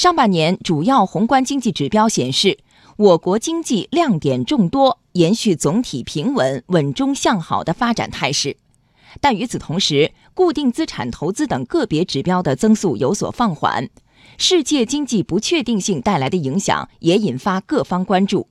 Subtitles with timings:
[0.00, 2.56] 上半年主要宏观经济指标显示，
[2.96, 8.56] 我国经济亮点众多，延续总体平稳、稳中向好的发展态势。
[9.20, 13.90] 但与此同时，固定资产投资等个别指标的增速有所放缓，
[14.38, 18.48] 世界经济不确定性带来的影响也引发各方关注。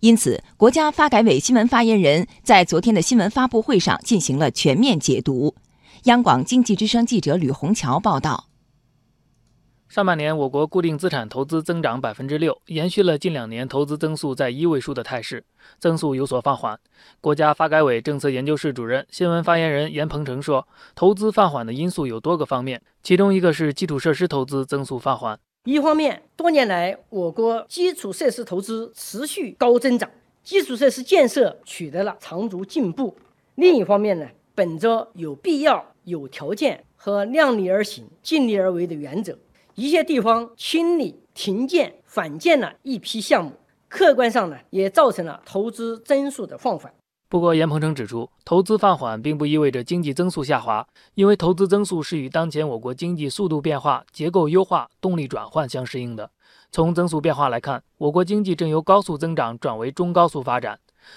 [0.00, 5.54] 因此，国家发改委新闻发言人在昨天的新闻发布会上进行了全面解读。
[6.04, 8.47] 央广经济之声记者吕红桥报道。
[9.88, 15.42] 上半年，我国固定资产投资增长百分之六，延续了近两年投资增速在一位数的态势，
[15.78, 16.78] 增速有所放缓。
[17.22, 25.40] 国家发改委政策研究室主任、新闻发言人严鹏程说，投资放缓的因素有多个方面，其中一个是基础设施投资增速放缓。
[25.64, 30.10] 一方面，多年来我国基础设施投资持续高增长，
[30.42, 33.14] 基础设施建设取得了长足进步；
[33.54, 39.38] 另一方面呢，本着有必要、有条件和量力而行、尽力而为的原则。
[39.78, 43.52] 一些地方清理、停建、反建了一批项目，
[43.88, 46.92] 客观上呢也造成了投资增速的放缓。
[47.28, 56.28] 不过，严鹏程指出，投资放缓并不意味着经济增速下滑，因为投资增速是与当前我国经济速度变化、结构优化、动力转换相适应的。
[56.72, 60.74] 从增速变化来看，我国经济正由高速增长转为中高速发展；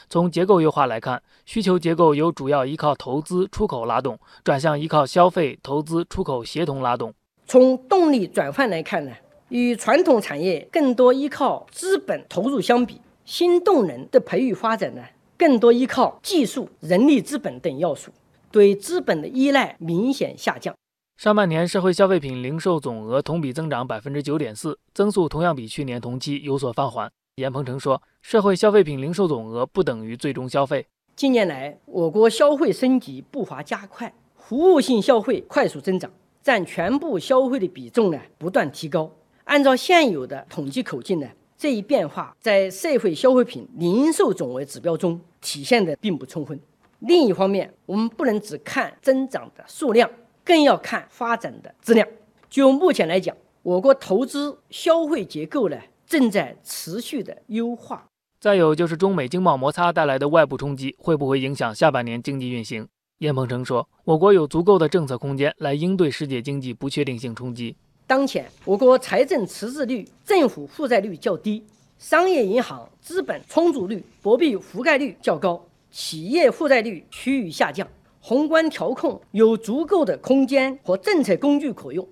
[0.07, 7.11] 从结构优化来看，需求结构由主要依靠投资、出口拉动，转向依靠消费、投资、出口协同拉动。
[7.51, 9.11] 从动力转换来看呢，
[9.49, 15.03] 与传统产业更多依靠资本投入相比，新动能的培育发展呢，
[15.37, 18.09] 更多依靠技术、人力资本等要素，
[18.51, 20.73] 对资本的依赖明显下降。
[21.17, 27.11] 上半年社会消费品零售总额同比增长百分之九点四，增速同样比去年同期有所放缓。
[27.35, 30.87] 严鹏程说，社会消费品零售总额不等于最终消费。
[31.17, 36.09] 近年来，我国消费升级步伐加快，服务性消费快速增长。
[36.41, 39.11] 占全部消费的比重呢不断提高。
[39.45, 46.59] 按照现有的统计口径呢，这一变化在社会消费品零售总额指标中体现的并不充分。
[46.99, 50.09] 另一方面，我们不能只看增长的数量，
[50.45, 52.07] 更要看发展的质量。
[52.49, 58.05] 就目前来讲，我国投资消费结构呢正在持续的优化。
[58.39, 62.87] 再有就是中美经贸摩擦带来的外部冲击，会不会影响下半年经济运行？
[63.21, 67.75] 叶鹏程说：“我国有足够的政策空间来应对世界经济不确定性冲击。
[68.07, 71.63] 当前，我国财政赤字率、政府负债率较低，
[71.99, 77.87] 商业银行资本充足率、货币覆盖率较高，企业负债率趋于下降，
[78.19, 82.07] 宏观调控有足够的空间和政策工具可用。”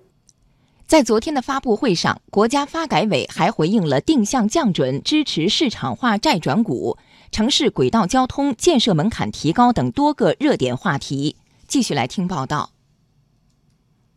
[0.86, 6.96] 在昨天的发布会上，国家发改委还回应了定向降准支持市场化债转股。
[7.30, 11.36] 城市轨道交通建设门槛提高等多个热点话题，
[11.68, 12.72] 继续来听报道。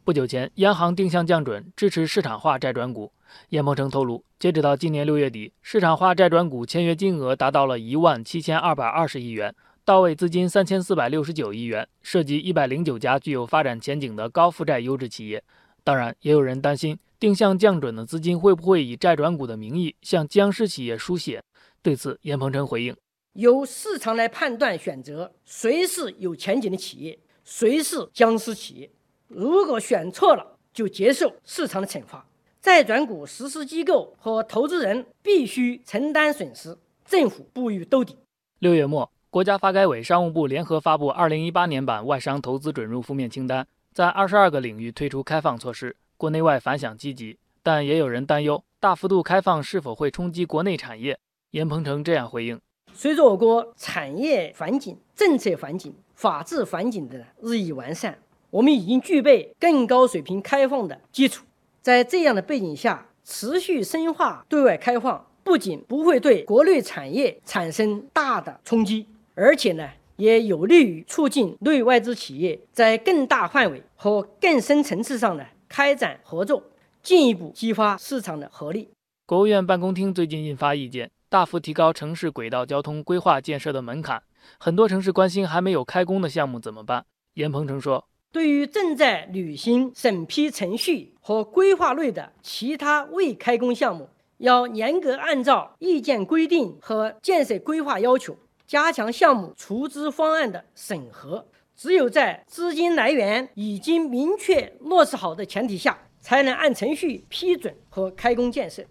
[0.03, 3.11] 不久前，央行定向降准支持市场化债转股。
[3.49, 9.53] 严鹏程透露，截止到今年六月底，市场化债转股签约金额达到了一万七千二百二十亿元，
[9.85, 15.43] 到位资金三千四百六十九亿元，涉及一百零九家具有发展前景的高负债优质企业。
[15.83, 21.43] 当然，也有人担心定向降准的资金会不会以债转股的名义向僵尸企业输血。
[21.81, 22.95] 对此，严鹏程回应。
[23.33, 28.89] 由市场来判断选择谁是有前景的企业，谁是僵尸企业。
[29.27, 32.23] 如果选错了，就接受市场的惩罚。
[32.61, 38.15] 债转股实施机构和投资人必须承担损失，政府不予兜底。
[38.59, 47.39] 六月末，国家发改委、商务部联合发布二零一八年版外商投资准入负面清单，在二十二个领域推出开放措施，国内外反响积极。
[47.63, 51.17] 但也有人担忧，大幅度开放是否会冲击国内产业？
[51.49, 52.61] 严鹏程这样回应。
[52.95, 58.17] 随着我国产业环境、政策环境、法治环境的日益完善，
[58.49, 61.43] 我们已经具备更高水平开放的基础。
[61.81, 69.05] 在这样的背景下，持续深化对外开放，不仅不会对国内产业产生大的冲击，
[69.35, 76.63] 而且呢，也有利于促进内外资企业在更大范围和更深层次上呢开展合作，
[77.01, 78.87] 进一步激发市场的活力。
[79.25, 81.09] 国务院办公厅最近印发意见。
[81.33, 84.21] 大幅提高城市轨道交通规划建设的门槛，
[84.59, 87.07] 很多城市关心还没有开工的项目怎么办？
[87.33, 94.07] 严鹏程说：“对于正在履行审批程序和规划内的其他未开工项目，
[94.37, 98.37] 要严格按照意见规定和建设规划要求，
[98.67, 101.43] 加强项目出资方案的审核。
[101.75, 108.83] 只有在资金来源已经明确落实好的前提下，才能按程序批准和开工建设。”